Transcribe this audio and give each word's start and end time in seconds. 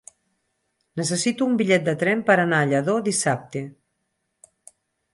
Necessito 1.01 1.49
un 1.51 1.59
bitllet 1.59 1.87
de 1.89 1.95
tren 2.05 2.25
per 2.31 2.39
anar 2.47 2.65
a 2.65 2.73
Lladó 2.73 2.99
dissabte. 3.13 3.67